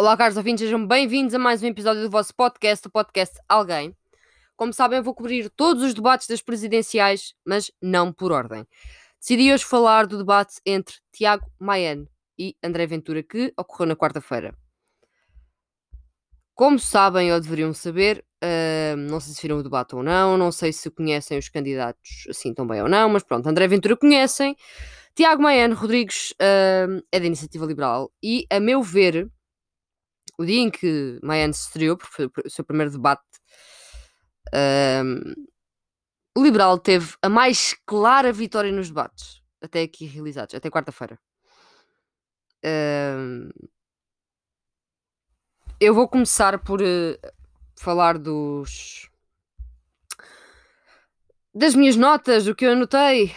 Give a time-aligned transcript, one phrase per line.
[0.00, 3.94] Olá, caros ouvintes, sejam bem-vindos a mais um episódio do vosso podcast, o podcast Alguém.
[4.56, 8.66] Como sabem, vou cobrir todos os debates das presidenciais, mas não por ordem.
[9.20, 12.02] Decidi hoje falar do debate entre Tiago Maia
[12.38, 14.56] e André Ventura, que ocorreu na quarta-feira.
[16.54, 20.50] Como sabem ou deveriam saber, uh, não sei se viram o debate ou não, não
[20.50, 24.56] sei se conhecem os candidatos assim tão bem ou não, mas pronto, André Ventura conhecem.
[25.14, 29.30] Tiago Maiano Rodrigues uh, é da Iniciativa Liberal e, a meu ver,
[30.40, 33.22] o dia em que Maiano se estreou, porque foi o seu primeiro debate,
[34.54, 35.50] uh,
[36.34, 41.18] o Liberal teve a mais clara vitória nos debates, até aqui realizados, até quarta-feira.
[42.64, 43.52] Uh,
[45.78, 47.18] eu vou começar por uh,
[47.78, 49.10] falar dos
[51.52, 53.34] das minhas notas, o que eu anotei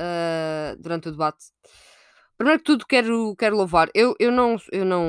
[0.00, 1.53] uh, durante o debate.
[2.36, 3.88] Primeiro que tudo, quero, quero louvar.
[3.94, 5.04] Eu, eu, não, eu não,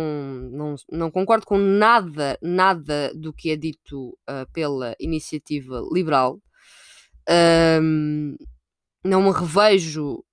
[0.51, 6.39] não, não concordo com nada, nada do que é dito uh, pela iniciativa liberal.
[7.27, 8.35] Um,
[9.03, 10.23] não me revejo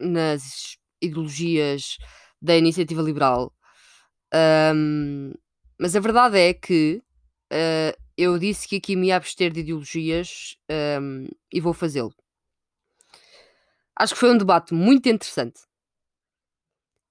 [0.00, 1.98] nas ideologias
[2.40, 3.52] da iniciativa liberal.
[4.74, 5.32] Um,
[5.78, 7.02] mas a verdade é que
[7.52, 10.56] uh, eu disse que aqui me ia abster de ideologias
[11.00, 12.14] um, e vou fazê-lo.
[14.00, 15.60] Acho que foi um debate muito interessante.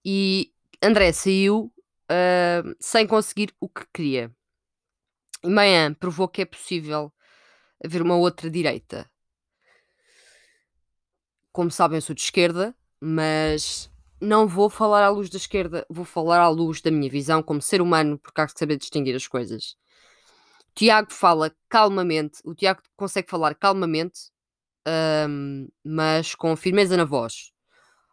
[0.04, 0.52] E
[0.82, 1.72] André saiu
[2.10, 4.36] uh, sem conseguir o que queria.
[5.44, 7.14] E Manhã provou que é possível
[7.86, 9.08] haver uma outra direita.
[11.52, 13.88] Como sabem, eu sou de esquerda, mas
[14.20, 17.62] não vou falar à luz da esquerda, vou falar à luz da minha visão como
[17.62, 19.78] ser humano, porque há que saber distinguir as coisas.
[20.74, 24.32] Tiago fala calmamente, o Tiago consegue falar calmamente,
[24.90, 27.52] um, mas com firmeza na voz.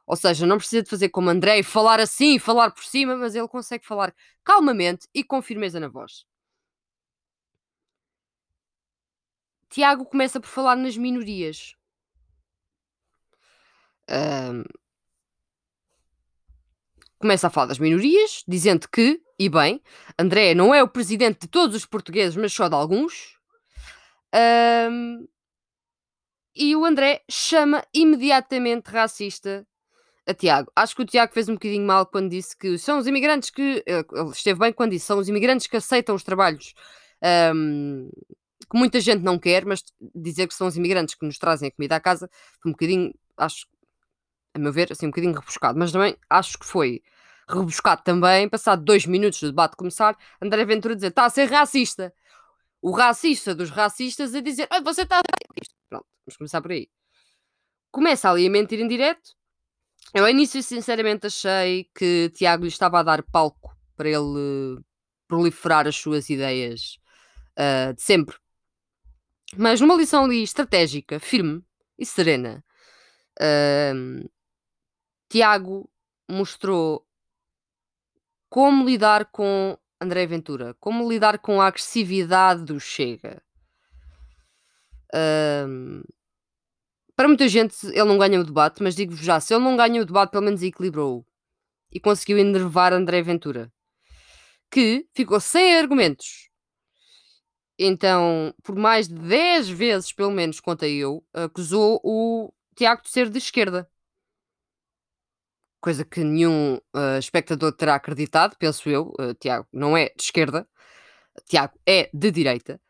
[0.06, 3.48] Ou seja, não precisa de fazer como André, falar assim, falar por cima, mas ele
[3.48, 6.24] consegue falar calmamente e com firmeza na voz.
[9.68, 11.74] Tiago começa por falar nas minorias.
[14.08, 14.62] Um,
[17.18, 19.82] começa a falar das minorias, dizendo que, e bem,
[20.18, 23.36] André não é o presidente de todos os portugueses, mas só de alguns.
[24.32, 25.26] Um,
[26.56, 29.66] e o André chama imediatamente racista
[30.26, 30.70] a Tiago.
[30.74, 33.82] Acho que o Tiago fez um bocadinho mal quando disse que são os imigrantes que.
[33.86, 36.74] Eh, ele esteve bem quando disse, são os imigrantes que aceitam os trabalhos
[37.54, 38.10] um,
[38.70, 39.82] que muita gente não quer, mas
[40.14, 42.28] dizer que são os imigrantes que nos trazem a comida à casa
[42.60, 43.66] foi um bocadinho, acho,
[44.54, 45.78] a meu ver, assim, um bocadinho rebuscado.
[45.78, 47.02] Mas também acho que foi
[47.48, 52.12] rebuscado também, passado dois minutos do debate começar, André Ventura dizer está a ser racista.
[52.86, 55.20] O racista dos racistas a dizer ah, você está
[55.88, 56.88] Pronto, vamos começar por aí.
[57.90, 59.34] Começa ali a mentir em direto.
[60.14, 64.80] Eu ao início sinceramente achei que Tiago lhe estava a dar palco para ele
[65.26, 66.96] proliferar as suas ideias
[67.58, 68.36] uh, de sempre.
[69.56, 71.64] Mas numa lição ali estratégica, firme
[71.98, 72.64] e serena,
[73.40, 74.30] uh,
[75.28, 75.90] Tiago
[76.30, 77.04] mostrou
[78.48, 83.42] como lidar com André Ventura, como lidar com a agressividade do Chega.
[85.14, 86.02] Um,
[87.14, 90.02] para muita gente ele não ganha o debate, mas digo-vos já, se ele não ganha
[90.02, 91.26] o debate, pelo menos equilibrou
[91.90, 93.72] e conseguiu enervar André Ventura,
[94.70, 96.50] que ficou sem argumentos.
[97.78, 103.30] Então, por mais de 10 vezes, pelo menos, conta eu, acusou o Tiago de ser
[103.30, 103.88] de esquerda
[105.80, 109.12] coisa que nenhum uh, espectador terá acreditado, penso eu.
[109.20, 110.68] Uh, Tiago não é de esquerda,
[111.48, 112.80] Tiago é de direita.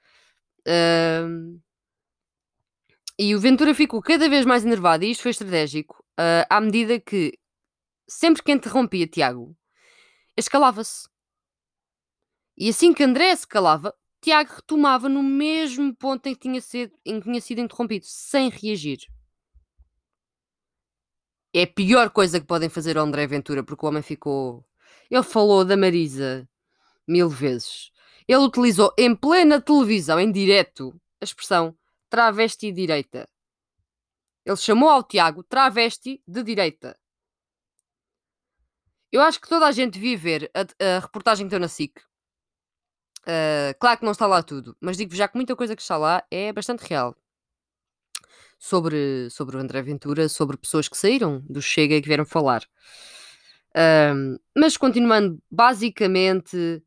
[0.67, 1.61] Uh,
[3.19, 6.05] e o Ventura ficou cada vez mais enervado, e isto foi estratégico,
[6.51, 7.33] à medida que
[8.07, 9.57] sempre que interrompia Tiago,
[10.37, 11.09] escalava-se.
[12.59, 16.93] E assim que André se calava, Tiago retomava no mesmo ponto em que tinha sido,
[17.07, 18.99] em que tinha sido interrompido, sem reagir.
[21.56, 24.62] É a pior coisa que podem fazer ao André Ventura, porque o homem ficou.
[25.11, 26.47] Ele falou da Marisa
[27.08, 27.91] mil vezes.
[28.29, 31.75] Ele utilizou em plena televisão, em direto, a expressão
[32.11, 33.26] travesti direita.
[34.44, 36.94] Ele chamou ao Tiago travesti de direita.
[39.11, 41.99] Eu acho que toda a gente devia ver a, a reportagem que deu na SIC.
[43.23, 45.97] Uh, claro que não está lá tudo, mas digo já que muita coisa que está
[45.97, 47.17] lá é bastante real
[48.58, 52.64] sobre, sobre o André Ventura, sobre pessoas que saíram do Chega e que vieram falar.
[54.14, 56.82] Um, mas continuando, basicamente,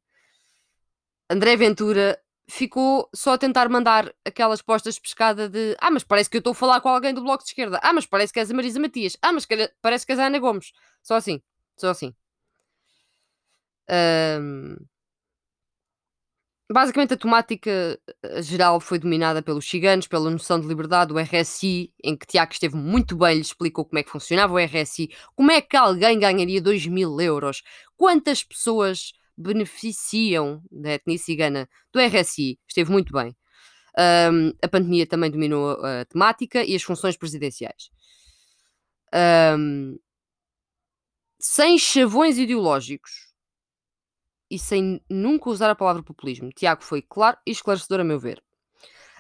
[1.30, 2.20] André Ventura
[2.50, 6.40] ficou só a tentar mandar aquelas postas de pescada de ah, mas parece que eu
[6.40, 8.54] estou a falar com alguém do Bloco de Esquerda, ah, mas parece que és a
[8.56, 9.48] Marisa Matias, ah, mas
[9.82, 10.72] parece que és a Ana Gomes.
[11.04, 11.42] Só assim,
[11.78, 12.14] só assim.
[13.90, 14.76] Um,
[16.72, 21.92] basicamente, a temática eh, geral foi dominada pelos ciganos, pela noção de liberdade, o RSI,
[22.04, 25.52] em que Tiago esteve muito bem, lhe explicou como é que funcionava o RSI, como
[25.52, 27.64] é que alguém ganharia 2 mil euros,
[27.98, 33.36] quantas pessoas beneficiam da etnia cigana do RSI, esteve muito bem.
[33.98, 37.90] Um, a pandemia também dominou a temática e as funções presidenciais.
[39.14, 39.98] Um,
[41.40, 43.29] sem chavões ideológicos
[44.50, 48.44] e sem nunca usar a palavra populismo, Tiago foi claro e esclarecedor, a meu ver.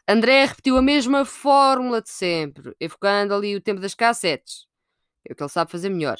[0.08, 4.66] André repetiu a mesma fórmula de sempre, evocando ali o tempo das cassetes.
[5.24, 6.18] É o que ele sabe fazer melhor.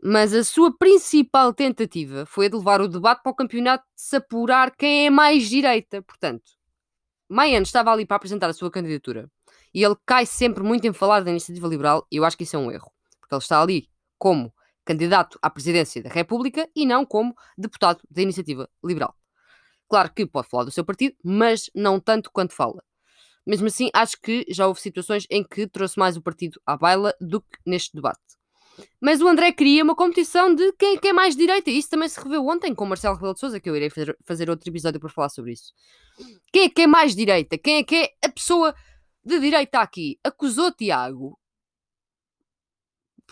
[0.00, 4.02] Mas a sua principal tentativa foi a de levar o debate para o campeonato de
[4.02, 6.02] se apurar quem é mais direita.
[6.02, 6.52] Portanto,
[7.28, 9.30] Maiano estava ali para apresentar a sua candidatura
[9.72, 12.56] e ele cai sempre muito em falar da iniciativa liberal e eu acho que isso
[12.56, 12.92] é um erro.
[13.20, 13.88] Porque ele está ali
[14.18, 14.52] como
[14.84, 19.14] candidato à presidência da República e não como deputado da Iniciativa Liberal.
[19.88, 22.82] Claro que pode falar do seu partido, mas não tanto quanto fala.
[23.46, 27.14] Mesmo assim, acho que já houve situações em que trouxe mais o partido à baila
[27.20, 28.20] do que neste debate.
[29.00, 31.70] Mas o André queria uma competição de quem, é mais direita.
[31.70, 34.16] Isso também se reveu ontem com o Marcelo Rebelo de Sousa, que eu irei fazer,
[34.24, 35.72] fazer outro episódio para falar sobre isso.
[36.52, 37.58] Quem é que é mais direita?
[37.58, 38.74] Quem é que é a pessoa
[39.24, 40.18] de direita aqui?
[40.24, 41.38] Acusou Tiago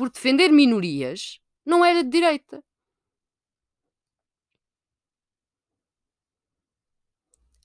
[0.01, 2.65] por defender minorias, não era de direita.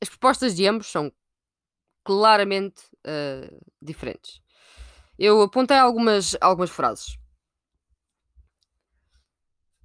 [0.02, 1.14] As propostas de ambos são
[2.04, 4.42] claramente uh, diferentes.
[5.18, 7.18] Eu apontei algumas, algumas frases.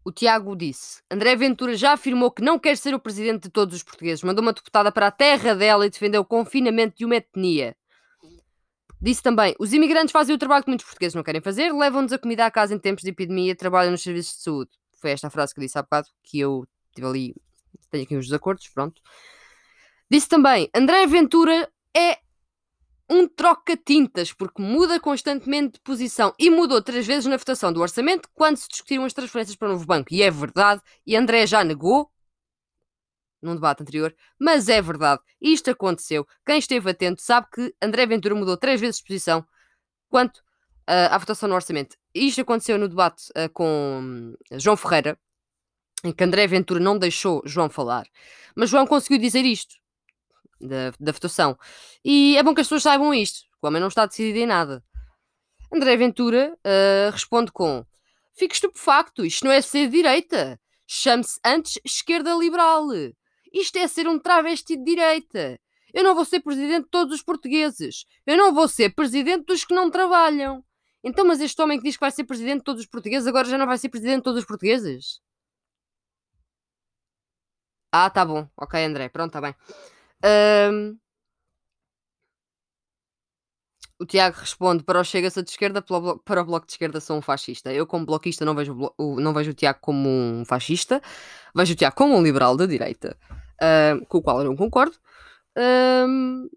[0.04, 3.76] O Tiago disse: André Ventura já afirmou que não quer ser o presidente de todos
[3.76, 4.24] os portugueses.
[4.24, 7.76] Mandou uma deputada para a terra dela e defendeu o confinamento de uma etnia.
[9.00, 12.18] Disse também: os imigrantes fazem o trabalho que muitos portugueses não querem fazer, levam-nos a
[12.18, 14.70] comida à casa em tempos de epidemia, trabalham nos serviços de saúde.
[15.00, 17.34] Foi esta a frase que disse há bocado, que eu tive ali,
[17.90, 19.00] tenho aqui uns desacordos, pronto.
[20.10, 22.18] Disse também: André Ventura é
[23.08, 28.28] um troca-tintas, porque muda constantemente de posição e mudou três vezes na votação do orçamento
[28.34, 30.12] quando se discutiram as transferências para o novo banco.
[30.12, 32.08] E é verdade, e André já negou,
[33.42, 36.26] num debate anterior, mas é verdade, isto aconteceu.
[36.44, 39.44] Quem esteve atento sabe que André Ventura mudou três vezes de posição
[40.08, 41.96] quanto uh, à votação no orçamento.
[42.14, 45.18] Isto aconteceu no debate uh, com João Ferreira,
[46.04, 48.06] em que André Ventura não deixou João falar,
[48.54, 49.76] mas João conseguiu dizer isto
[50.60, 51.58] da, da votação.
[52.04, 54.82] E é bom que as pessoas saibam isto, o homem não está decidido em nada.
[55.72, 57.84] André Ventura uh, responde com:
[58.34, 60.58] Fico estupefacto, isto não é ser direita.
[60.86, 62.88] Chame-se antes esquerda liberal.
[63.52, 65.58] Isto é ser um travesti de direita.
[65.92, 68.04] Eu não vou ser presidente de todos os portugueses.
[68.26, 70.64] Eu não vou ser presidente dos que não trabalham.
[71.02, 73.48] Então, mas este homem que diz que vai ser presidente de todos os portugueses agora
[73.48, 75.20] já não vai ser presidente de todos os portugueses?
[77.92, 78.48] Ah, tá bom.
[78.56, 79.08] Ok, André.
[79.08, 79.54] Pronto, tá bem.
[80.24, 80.98] Um...
[83.98, 87.20] O Tiago responde para o Chega-se de esquerda, para o Bloco de Esquerda sou um
[87.20, 87.70] fascista.
[87.70, 91.02] Eu, como bloquista, não vejo o, não vejo o Tiago como um fascista,
[91.54, 93.14] vejo o Tiago como um liberal da direita,
[93.62, 94.96] uh, com o qual eu não concordo.
[95.56, 96.48] Uh,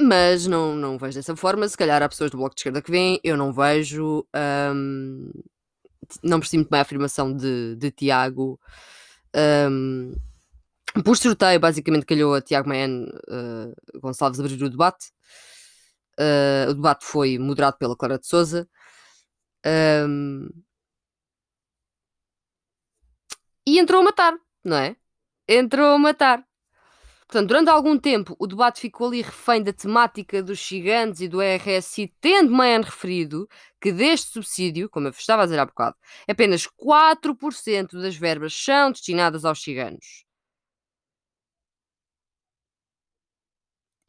[0.00, 1.68] mas não, não vejo dessa forma.
[1.68, 4.26] Se calhar há pessoas do Bloco de Esquerda que vêm, eu não vejo.
[4.34, 5.30] Um,
[6.22, 8.58] não percebi muito bem a afirmação de, de Tiago.
[9.36, 10.14] Um,
[11.04, 15.12] por sorteio, basicamente calhou a Tiago Maen uh, Gonçalves abrir o debate.
[16.18, 18.68] Uh, o debate foi moderado pela Clara de Souza.
[19.66, 20.48] Um,
[23.66, 24.96] e entrou a matar, não é?
[25.48, 26.44] Entrou a matar.
[27.26, 31.38] Portanto, durante algum tempo o debate ficou ali refém da temática dos gigantes e do
[31.40, 33.48] RSI, tendo Mayan referido
[33.80, 35.96] que deste subsídio, como eu estava a dizer há bocado,
[36.28, 40.24] apenas 4% das verbas são destinadas aos ciganos.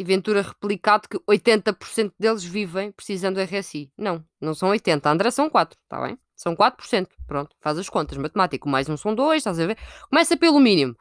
[0.02, 3.92] e Ventura replicado que 80% deles vivem precisando do RSI.
[3.96, 5.08] Não, não são 80.
[5.08, 6.18] A André são 4, está bem?
[6.42, 7.08] São 4%.
[7.28, 8.18] Pronto, faz as contas.
[8.18, 9.78] Matemático, mais um são 2, estás a ver?
[10.10, 10.98] Começa pelo mínimo,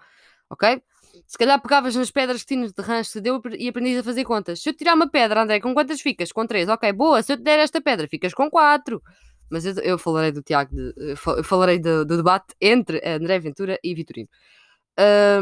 [0.50, 0.82] ok?
[1.26, 4.60] Se calhar pegavas nas pedras que tinhas de rancho deu e aprendias a fazer contas.
[4.60, 6.30] Se eu tirar uma pedra, André, com quantas ficas?
[6.30, 6.68] Com 3.
[6.68, 7.22] Ok, boa.
[7.22, 9.02] Se eu te der esta pedra, ficas com 4.
[9.48, 13.78] Mas eu, eu falarei do Tiago, de, eu falarei do, do, debate entre André Ventura
[13.82, 14.28] e Vitorino.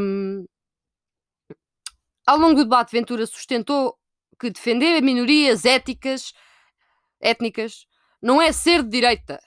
[0.01, 0.47] Um,
[2.25, 3.99] ao longo do debate, Ventura sustentou
[4.39, 6.33] que defender minorias éticas,
[7.21, 7.85] étnicas
[8.23, 9.41] não é ser de direita.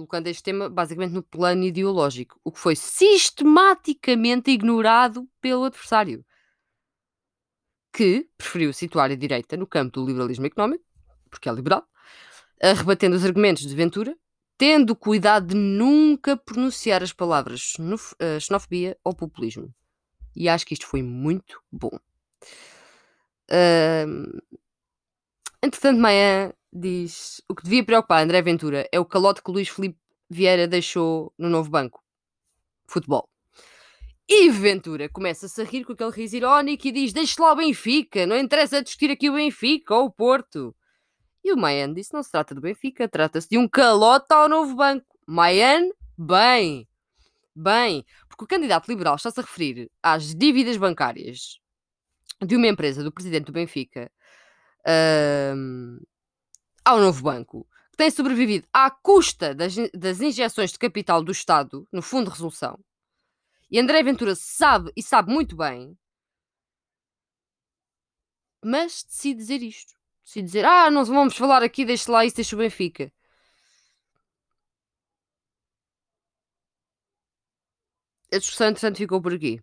[0.00, 6.24] Colocando este tema basicamente no plano ideológico, o que foi sistematicamente ignorado pelo adversário,
[7.92, 10.82] que preferiu situar a direita no campo do liberalismo económico,
[11.28, 11.86] porque é liberal,
[12.62, 14.16] rebatendo os argumentos de Ventura,
[14.56, 19.70] tendo cuidado de nunca pronunciar as palavras uh, xenofobia ou populismo.
[20.34, 21.98] E acho que isto foi muito bom.
[23.50, 24.40] Uh,
[25.62, 29.98] entretanto, Maia diz: o que devia preocupar André Ventura é o calote que Luís Felipe
[30.28, 32.02] Vieira deixou no novo banco.
[32.86, 33.28] Futebol.
[34.28, 38.26] E Ventura começa-se a rir com aquele riso irónico e diz: Deixe lá o Benfica,
[38.26, 40.74] não interessa discutir aqui o Benfica ou o Porto.
[41.42, 44.76] E o Mayan disse: Não se trata do Benfica, trata-se de um calote ao novo
[44.76, 45.04] banco.
[45.26, 46.88] Mayan, bem,
[47.54, 51.58] bem, porque o candidato liberal está-se a referir às dívidas bancárias
[52.40, 54.10] de uma empresa do presidente do Benfica
[55.56, 55.98] um,
[56.84, 61.86] ao novo banco, que tem sobrevivido à custa das, das injeções de capital do Estado
[61.92, 62.78] no Fundo de Resolução
[63.70, 65.96] e André Ventura sabe e sabe muito bem,
[68.64, 69.94] mas decide dizer isto.
[70.24, 73.12] Decide dizer: Ah, não vamos falar aqui, deixe lá isso, deixa o Benfica.
[78.32, 79.62] A discussão, entretanto, ficou por aqui.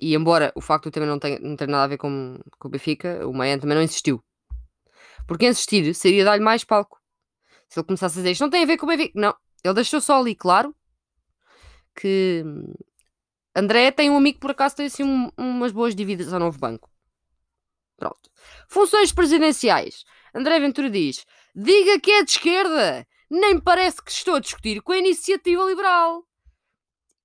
[0.00, 2.70] E embora o facto também não tenha, não tenha nada a ver com, com o
[2.70, 4.22] Benfica, o Mayan também não insistiu.
[5.26, 7.00] Porque insistir seria dar-lhe mais palco.
[7.68, 9.12] Se ele começasse a dizer isto não tem a ver com o Benfica.
[9.14, 9.34] Não.
[9.62, 10.74] Ele deixou só ali claro
[11.94, 12.44] que
[13.54, 16.58] André tem um amigo que por acaso tem assim um, umas boas dívidas ao novo
[16.58, 16.90] banco.
[17.96, 18.30] Pronto.
[18.68, 20.04] Funções presidenciais.
[20.34, 23.06] André Ventura diz: diga que é de esquerda.
[23.30, 26.24] Nem parece que estou a discutir com a iniciativa liberal.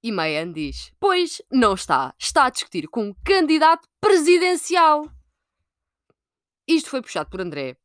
[0.06, 2.14] E Mayan diz: Pois, não está.
[2.20, 5.10] Está a discutir com um candidato presidencial.
[6.68, 7.76] Isto foi puxado por André.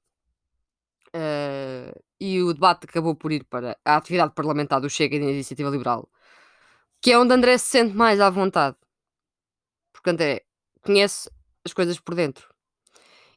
[1.17, 5.31] Uh, e o debate acabou por ir para a atividade parlamentar do Chega e da
[5.31, 6.09] Iniciativa Liberal
[7.01, 8.77] que é onde André se sente mais à vontade.
[9.93, 10.45] Porque André
[10.83, 11.31] conhece
[11.65, 12.49] as coisas por dentro.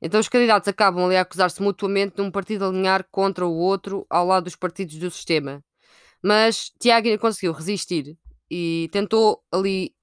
[0.01, 4.05] Então os candidatos acabam ali a acusar-se mutuamente de um partido alinhar contra o outro
[4.09, 5.63] ao lado dos partidos do sistema.
[6.21, 8.17] Mas Tiago conseguiu resistir
[8.55, 9.95] e tentou ali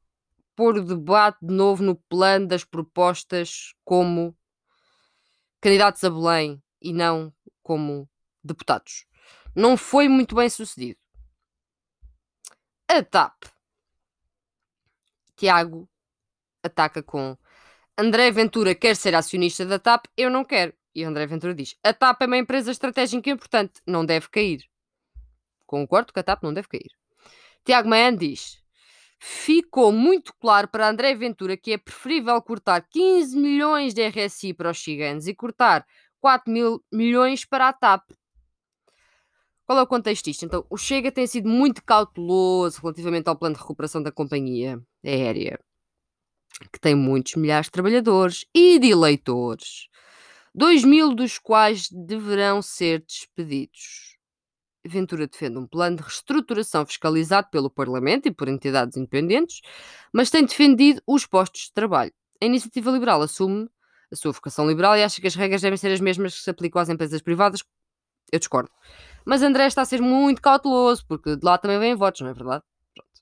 [0.57, 4.37] pôr o debate de novo no plano das propostas como
[5.61, 8.11] candidatos a Belém e não como
[8.43, 9.07] deputados.
[9.55, 10.99] Não foi muito bem sucedido
[12.89, 13.45] a TAP.
[15.37, 15.89] Tiago
[16.61, 17.39] ataca com
[17.97, 20.75] André Ventura quer ser acionista da TAP, eu não quero.
[20.93, 24.69] E André Ventura diz: a TAP é uma empresa estratégica importante, não deve cair.
[25.67, 27.00] Concordo que a TAP não deve cair.
[27.65, 28.59] Tiago Maia diz:
[29.19, 34.71] ficou muito claro para André Ventura que é preferível cortar 15 milhões de RSI para
[34.71, 35.87] os ciganos e cortar
[36.21, 38.11] 4 mil milhões para a TAP.
[39.67, 40.45] Qual é o contexto disto?
[40.45, 45.61] Então, o Chega tem sido muito cauteloso relativamente ao plano de recuperação da companhia aérea,
[46.73, 49.87] que tem muitos milhares de trabalhadores e de eleitores,
[50.53, 54.19] dois mil dos quais deverão ser despedidos.
[54.85, 59.61] Ventura defende um plano de reestruturação fiscalizado pelo Parlamento e por entidades independentes,
[60.13, 62.13] mas tem defendido os postos de trabalho.
[62.43, 63.69] A iniciativa liberal assume
[64.11, 66.51] a sua vocação liberal e acha que as regras devem ser as mesmas que se
[66.51, 67.63] aplicam às empresas privadas.
[68.33, 68.71] Eu discordo.
[69.25, 72.35] Mas André está a ser muito cauteloso, porque de lá também vêm votos, não é
[72.35, 72.65] verdade?
[72.95, 73.21] Pronto.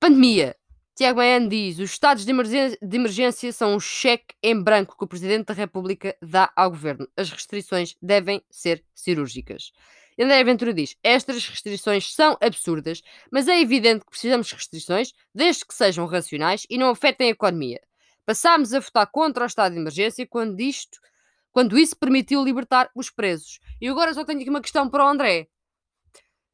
[0.00, 0.56] Pandemia.
[0.94, 5.04] Tiago Baiano diz: os estados de emergência, de emergência são um cheque em branco que
[5.04, 7.08] o Presidente da República dá ao Governo.
[7.16, 9.72] As restrições devem ser cirúrgicas.
[10.18, 15.64] André Ventura diz: estas restrições são absurdas, mas é evidente que precisamos de restrições, desde
[15.64, 17.80] que sejam racionais e não afetem a economia.
[18.26, 21.00] Passámos a votar contra o estado de emergência quando isto
[21.52, 23.60] quando isso permitiu libertar os presos.
[23.78, 25.48] E agora só tenho aqui uma questão para o André.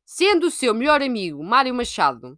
[0.05, 2.37] Sendo o seu melhor amigo, Mário Machado,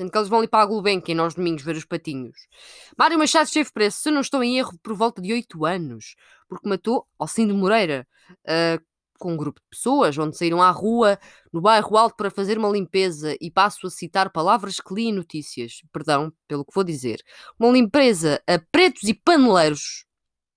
[0.00, 2.48] sendo que eles vão ali para a Gulbenkian nós domingos ver os patinhos,
[2.96, 6.16] Mário Machado esteve preso, se não estou em erro, por volta de 8 anos,
[6.48, 8.82] porque matou Alcindo Moreira, uh,
[9.18, 11.18] com um grupo de pessoas, onde saíram à rua,
[11.52, 15.12] no bairro Alto, para fazer uma limpeza, e passo a citar palavras que li em
[15.12, 17.22] notícias, perdão pelo que vou dizer,
[17.58, 20.06] uma limpeza a pretos e paneleiros,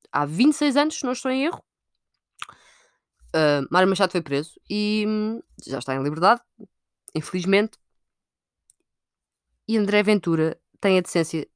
[0.10, 1.62] há 26 anos, se não estou em erro.
[3.36, 6.40] Uh, Mário Machado foi preso e hum, já está em liberdade,
[7.14, 7.83] infelizmente.
[9.68, 11.48] E André Ventura tem a decência,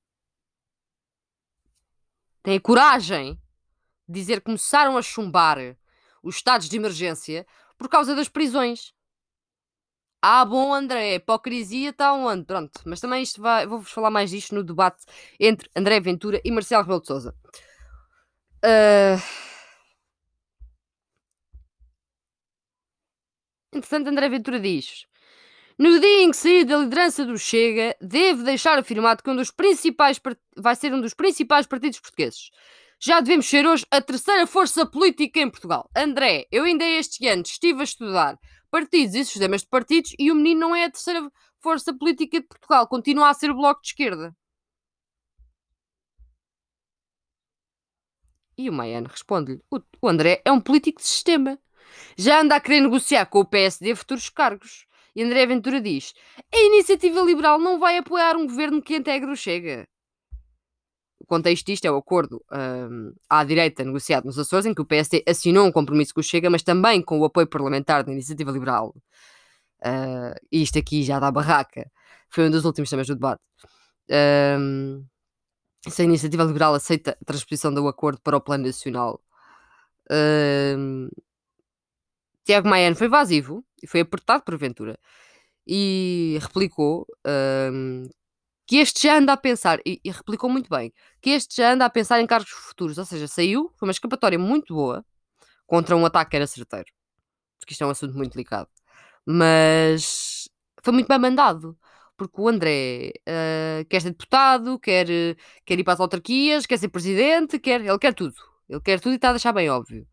[2.42, 3.42] tem a coragem
[4.08, 5.58] de dizer que começaram a chumbar
[6.24, 7.46] os estados de emergência
[7.78, 8.94] por causa das prisões.
[10.22, 12.46] Ah, bom, André, a hipocrisia está onde?
[12.46, 15.06] Pronto, mas também isto vai, vou-vos falar mais disto no debate
[15.40, 17.36] entre André Ventura e Marcelo Rebelo de Sousa.
[18.64, 19.48] Uh...
[23.72, 25.06] Entretanto, André Ventura diz:
[25.78, 29.52] No dia em que sair da liderança do Chega, deve deixar afirmado que um dos
[29.52, 30.20] principais
[30.58, 32.50] vai ser um dos principais partidos portugueses.
[33.00, 35.88] Já devemos ser hoje a terceira força política em Portugal.
[35.96, 38.40] André, eu ainda este ano estive a estudar
[38.72, 42.48] partidos e sistemas de partidos e o menino não é a terceira força política de
[42.48, 42.88] Portugal.
[42.88, 44.36] Continua a ser o Bloco de Esquerda.
[48.58, 49.62] E o Maiano responde-lhe:
[50.02, 51.60] o André é um político de sistema.
[52.18, 54.87] Já anda a querer negociar com o PSD futuros cargos.
[55.18, 56.14] E André Ventura diz:
[56.54, 59.86] a iniciativa liberal não vai apoiar um governo que integre o Chega
[61.28, 65.24] contexto disto é o acordo um, à direita negociado nos Açores, em que o PSD
[65.28, 68.96] assinou um compromisso com o Chega, mas também com o apoio parlamentar da Iniciativa Liberal.
[69.80, 71.92] Uh, isto aqui já dá barraca.
[72.30, 73.42] Foi um dos últimos temas do debate.
[74.60, 75.06] Um,
[75.88, 79.22] se a Iniciativa Liberal aceita a transposição do acordo para o Plano Nacional.
[80.10, 81.10] Um,
[82.46, 84.98] Tiago Maiano foi evasivo foi apertado por Ventura
[85.68, 87.06] e replicou
[87.74, 88.10] um,
[88.66, 91.86] que este já anda a pensar, e, e, replicou muito bem, que este já anda
[91.86, 95.06] a pensar em cargos futuros, ou seja, saiu, foi uma escapatória muito boa
[95.66, 96.88] contra um ataque que era certeiro,
[97.60, 98.70] porque isto é um assunto muito delicado,
[99.26, 100.50] mas
[100.84, 101.78] foi muito bem mandado,
[102.18, 105.08] porque o André uh, quer ser deputado, quer,
[105.66, 108.36] quer ir para as autarquias, quer ser presidente, quer, ele quer tudo,
[108.70, 110.08] ele quer tudo e está a deixar bem óbvio.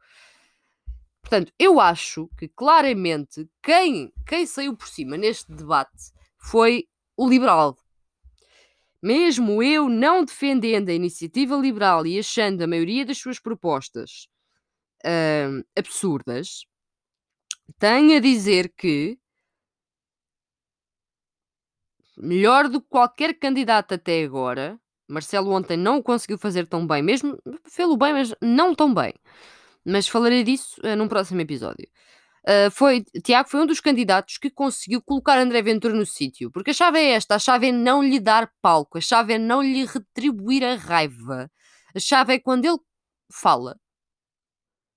[1.34, 6.86] Portanto, eu acho que claramente quem, quem saiu por cima neste debate foi
[7.16, 7.76] o liberal,
[9.02, 14.28] mesmo eu não defendendo a iniciativa liberal e achando a maioria das suas propostas
[15.04, 16.64] uh, absurdas,
[17.80, 19.18] tenho a dizer que
[22.16, 27.36] melhor do que qualquer candidato até agora, Marcelo ontem não conseguiu fazer tão bem, mesmo
[27.64, 29.12] fez-o bem, mas não tão bem.
[29.84, 31.88] Mas falarei disso uh, num próximo episódio.
[32.46, 36.50] Uh, foi, Tiago foi um dos candidatos que conseguiu colocar André Ventura no sítio.
[36.50, 39.38] Porque a chave é esta: a chave é não lhe dar palco, a chave é
[39.38, 41.50] não lhe retribuir a raiva.
[41.94, 42.78] A chave é quando ele
[43.32, 43.78] fala,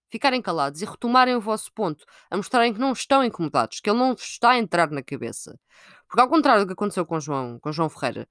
[0.10, 4.00] ficarem calados e retomarem o vosso ponto, a mostrarem que não estão incomodados, que ele
[4.00, 5.60] não está a entrar na cabeça.
[6.08, 8.28] Porque ao contrário do que aconteceu com João, com João Ferreira,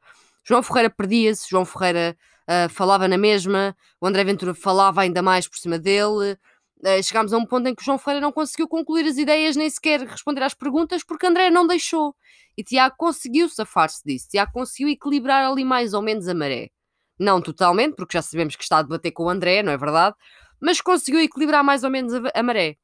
[0.46, 2.16] João Ferreira perdia-se, João Ferreira
[2.48, 6.38] uh, falava na mesma, o André Ventura falava ainda mais por cima dele.
[6.78, 9.56] Uh, chegámos a um ponto em que o João Ferreira não conseguiu concluir as ideias,
[9.56, 12.14] nem sequer responder às perguntas, porque André não deixou.
[12.56, 14.28] E Tiago conseguiu safar-se disso.
[14.28, 16.70] Tiago conseguiu equilibrar ali mais ou menos a maré.
[17.18, 20.14] Não totalmente, porque já sabemos que está a debater com o André, não é verdade?
[20.60, 22.76] Mas conseguiu equilibrar mais ou menos a, a maré.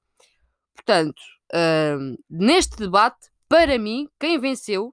[0.74, 1.20] Portanto,
[1.54, 4.92] uh, neste debate, para mim, quem venceu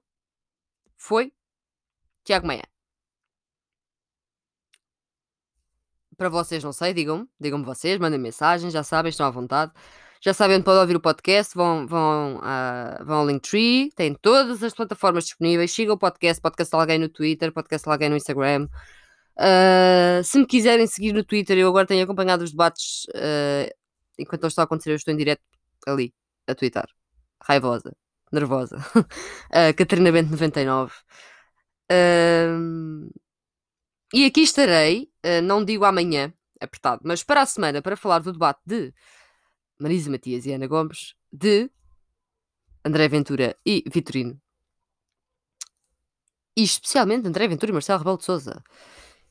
[0.96, 1.32] foi
[2.24, 2.70] Tiago Maia.
[6.20, 9.72] para vocês, não sei, digam-me, digam-me vocês, mandem mensagem, já sabem, estão à vontade.
[10.20, 14.62] Já sabem onde podem ouvir o podcast, vão, vão, uh, vão ao Linktree, têm todas
[14.62, 18.68] as plataformas disponíveis, sigam o podcast, podcast alguém no Twitter, podcast alguém no Instagram.
[19.38, 23.74] Uh, se me quiserem seguir no Twitter, eu agora tenho acompanhado os debates uh,
[24.18, 25.40] enquanto eles estão a acontecer, eu estou em direto
[25.86, 26.12] ali,
[26.46, 26.86] a twittar.
[27.42, 27.96] Raivosa,
[28.30, 28.76] nervosa.
[28.94, 30.92] uh, Catarina Bento 99.
[31.90, 33.10] Uh,
[34.14, 38.32] e aqui estarei, uh, não digo amanhã, apertado, mas para a semana, para falar do
[38.32, 38.92] debate de
[39.78, 41.70] Marisa Matias e Ana Gomes, de
[42.84, 44.40] André Ventura e Vitorino.
[46.56, 48.62] E especialmente André Ventura e Marcelo Rebelo de Souza.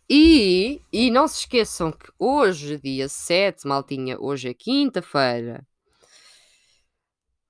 [0.09, 5.67] E, e não se esqueçam que hoje, dia 7, maltinha, hoje é quinta-feira.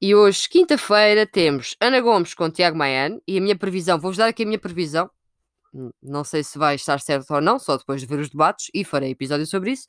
[0.01, 3.21] E hoje, quinta-feira, temos Ana Gomes com Tiago Maiano.
[3.27, 5.09] E a minha previsão, vou-vos dar aqui a minha previsão.
[6.01, 8.85] Não sei se vai estar certo ou não, só depois de ver os debates e
[8.85, 9.87] farei episódio sobre isso.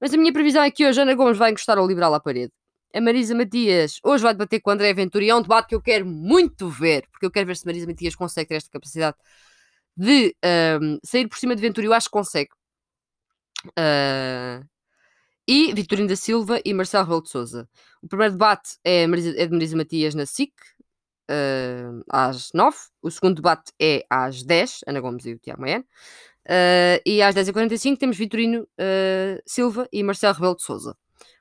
[0.00, 2.52] Mas a minha previsão é que hoje Ana Gomes vai encostar ao liberal à parede.
[2.92, 5.74] A Marisa Matias hoje vai debater com o André Ventura e é um debate que
[5.76, 9.16] eu quero muito ver, porque eu quero ver se Marisa Matias consegue ter esta capacidade
[9.96, 10.34] de
[10.82, 11.86] um, sair por cima de Ventura.
[11.86, 12.50] Eu acho que consegue.
[13.78, 14.71] Uh,
[15.52, 17.68] e Vitorino da Silva e Marcelo Rebelo de Souza.
[18.02, 20.50] O primeiro debate é, é de Marisa Matias na SIC,
[21.30, 22.74] uh, às 9.
[23.02, 25.84] O segundo debate é às 10, Ana Gomes e o Tiago Maiano.
[26.46, 30.96] Uh, e às 10h45 temos Vitorino uh, Silva e Marcelo Rebelo de Souza.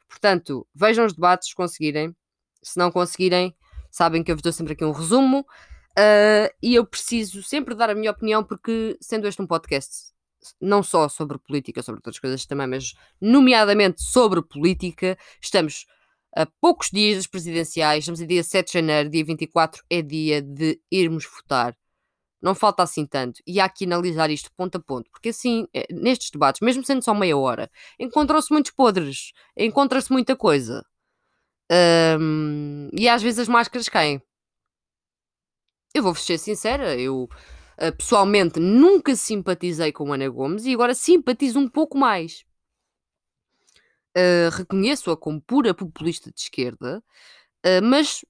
[0.10, 2.14] Portanto, vejam os debates se conseguirem.
[2.62, 3.56] Se não conseguirem,
[3.90, 5.46] sabem que eu vos dou sempre aqui um resumo.
[5.92, 10.12] Uh, e eu preciso sempre dar a minha opinião, porque sendo este um podcast
[10.60, 15.86] não só sobre política, sobre outras coisas também, mas nomeadamente sobre política, estamos
[16.36, 20.42] a poucos dias das presidenciais, estamos em dia 7 de janeiro, dia 24 é dia
[20.42, 21.76] de irmos votar.
[22.42, 23.42] Não falta assim tanto.
[23.46, 27.04] E há que analisar isto ponto a ponto, porque assim, eh, nestes debates, mesmo sendo
[27.04, 30.84] só meia hora, encontram-se muitos podres, encontra-se muita coisa.
[32.20, 34.22] Um, e às vezes as máscaras caem.
[35.94, 37.30] Eu vou-vos ser sincera, eu
[37.78, 42.44] uh, pessoalmente nunca simpatizei com Ana Gomes e agora simpatizo um pouco mais.
[44.18, 47.02] Uh, Reconheço-a como pura populista de esquerda,
[47.66, 48.26] uh, mas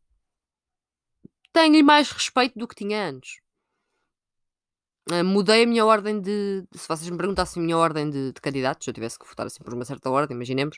[1.51, 3.39] tenho-lhe mais respeito do que tinha antes.
[5.09, 6.63] Uh, mudei a minha ordem de.
[6.73, 9.47] Se vocês me perguntassem a minha ordem de, de candidatos, se eu tivesse que votar
[9.47, 10.77] assim por uma certa ordem, imaginemos,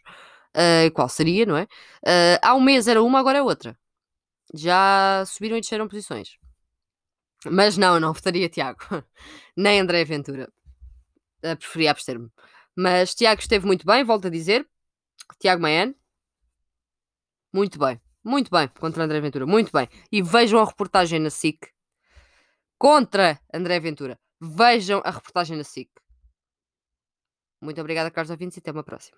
[0.94, 1.68] qual seria, não é?
[2.42, 3.78] há um mês era uma, agora é outra.
[4.54, 6.38] Já subiram e desceram posições.
[7.52, 8.80] Mas não, não votaria Tiago.
[9.56, 10.52] Nem André Ventura.
[11.44, 12.30] Uh, preferia abster-me.
[12.76, 14.68] Mas Tiago esteve muito bem, volto a dizer.
[15.40, 15.94] Tiago Maian.
[17.54, 18.02] Muito bem.
[18.24, 19.46] Muito bem contra André Ventura.
[19.46, 19.88] Muito bem.
[20.12, 21.68] E vejam a reportagem na SIC.
[22.78, 24.20] Contra André Ventura.
[24.42, 25.90] Vejam a reportagem na SIC.
[27.62, 29.18] Muito obrigada, Carlos ouvintes, e até uma próxima.